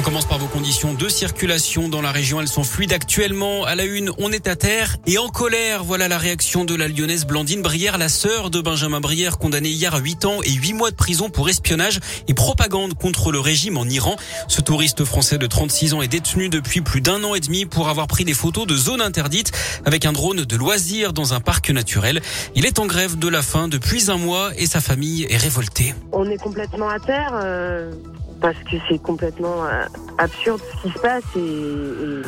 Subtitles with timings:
[0.00, 2.40] On commence par vos conditions de circulation dans la région.
[2.40, 3.64] Elles sont fluides actuellement.
[3.64, 5.84] À la une, on est à terre et en colère.
[5.84, 9.94] Voilà la réaction de la lyonnaise Blandine Brière, la sœur de Benjamin Brière, condamnée hier
[9.94, 13.76] à 8 ans et 8 mois de prison pour espionnage et propagande contre le régime
[13.76, 14.16] en Iran.
[14.48, 17.90] Ce touriste français de 36 ans est détenu depuis plus d'un an et demi pour
[17.90, 19.52] avoir pris des photos de zones interdites
[19.84, 22.22] avec un drone de loisirs dans un parc naturel.
[22.54, 25.94] Il est en grève de la faim depuis un mois et sa famille est révoltée.
[26.12, 27.32] On est complètement à terre.
[27.34, 27.92] Euh
[28.40, 29.84] parce que c'est complètement euh,
[30.18, 32.22] absurde ce qui se passe et,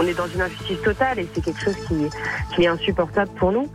[0.00, 3.68] on est dans une injustice totale et c'est quelque chose qui, est insupportable pour nous.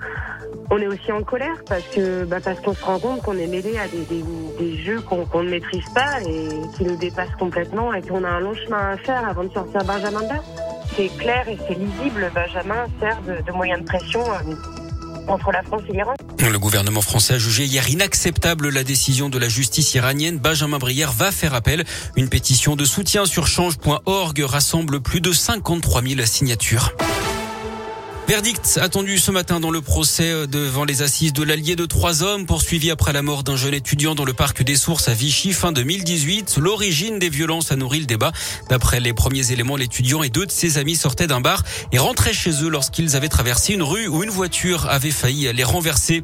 [0.69, 3.47] On est aussi en colère parce que bah parce qu'on se rend compte qu'on est
[3.47, 8.23] mêlé à des, jeux qu'on ne maîtrise pas et qui nous dépassent complètement et qu'on
[8.23, 10.35] a un long chemin à faire avant de sortir Benjamin de
[10.95, 12.31] C'est clair et c'est lisible.
[12.33, 14.82] Benjamin sert de, de moyen de pression euh,
[16.39, 20.37] Le gouvernement français a jugé hier inacceptable la décision de la justice iranienne.
[20.37, 21.85] Benjamin Brière va faire appel.
[22.15, 26.93] Une pétition de soutien sur change.org rassemble plus de 53 000 signatures.
[28.25, 32.23] Verdict attendu ce matin dans le procès euh, devant les assises de l'allié de trois
[32.23, 35.51] hommes poursuivis après la mort d'un jeune étudiant dans le parc des Sources à Vichy
[35.51, 36.55] fin 2018.
[36.57, 38.31] L'origine des violences a nourri le débat.
[38.69, 42.33] D'après les premiers éléments, l'étudiant et deux de ses amis sortaient d'un bar et rentraient
[42.33, 46.23] chez eux lorsqu'ils avaient traversé une rue où une voiture avait failli les renverser.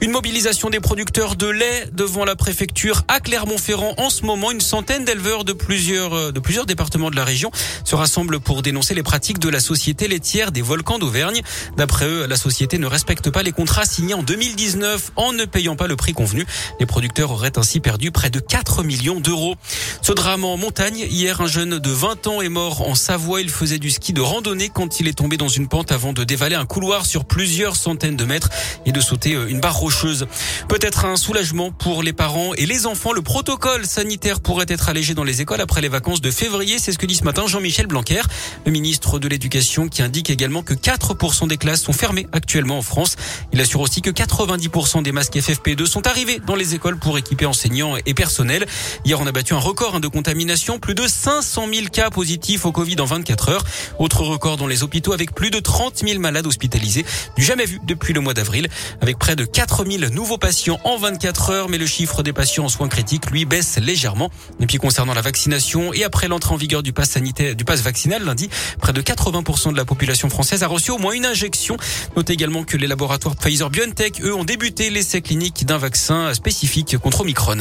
[0.00, 3.94] Une mobilisation des producteurs de lait devant la préfecture à Clermont-Ferrand.
[3.98, 7.52] En ce moment, une centaine d'éleveurs de plusieurs, euh, de plusieurs départements de la région
[7.84, 11.35] se rassemblent pour dénoncer les pratiques de la société laitière des volcans d'Auvergne.
[11.76, 15.76] D'après eux, la société ne respecte pas les contrats signés en 2019 en ne payant
[15.76, 16.46] pas le prix convenu.
[16.80, 19.56] Les producteurs auraient ainsi perdu près de 4 millions d'euros.
[20.02, 23.40] Ce drame en montagne, hier, un jeune de 20 ans est mort en Savoie.
[23.40, 26.24] Il faisait du ski de randonnée quand il est tombé dans une pente avant de
[26.24, 28.50] dévaler un couloir sur plusieurs centaines de mètres
[28.84, 30.26] et de sauter euh, une barre rocheuse.
[30.68, 33.12] Peut-être un soulagement pour les parents et les enfants.
[33.12, 36.78] Le protocole sanitaire pourrait être allégé dans les écoles après les vacances de février.
[36.78, 38.22] C'est ce que dit ce matin Jean-Michel Blanquer,
[38.64, 42.82] le ministre de l'Éducation, qui indique également que 4 des classes sont fermées actuellement en
[42.82, 43.16] France.
[43.52, 47.46] Il assure aussi que 90% des masques FFP2 sont arrivés dans les écoles pour équiper
[47.46, 48.64] enseignants et personnels.
[49.04, 52.64] Hier, on a battu un record hein, de contamination, plus de 500 000 cas positifs
[52.64, 53.64] au Covid en 24 heures.
[53.98, 57.04] Autre record dans les hôpitaux avec plus de 30 000 malades hospitalisés,
[57.36, 58.68] du jamais vu depuis le mois d'avril,
[59.00, 61.68] avec près de 4 000 nouveaux patients en 24 heures.
[61.68, 64.30] Mais le chiffre des patients en soins critiques, lui, baisse légèrement.
[64.60, 67.80] Et puis concernant la vaccination et après l'entrée en vigueur du pass sanitaire, du pass
[67.80, 68.48] vaccinal lundi,
[68.80, 71.76] près de 80% de la population française a reçu au moins une injection.
[72.16, 76.98] Notez également que les laboratoires Pfizer BioNTech, eux, ont débuté l'essai clinique d'un vaccin spécifique
[76.98, 77.58] contre Omicron.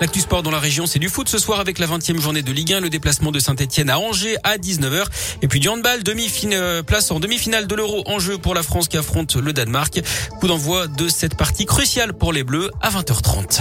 [0.00, 2.52] L'actu sport dans la région, c'est du foot ce soir avec la 20e journée de
[2.52, 5.04] Ligue 1, le déplacement de Saint-Etienne à Angers à 19h.
[5.42, 8.62] Et puis du handball, demi euh, place en demi-finale de l'Euro en jeu pour la
[8.62, 10.00] France qui affronte le Danemark.
[10.40, 13.60] Coup d'envoi de cette partie cruciale pour les Bleus à 20h30.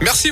[0.00, 0.26] Merci.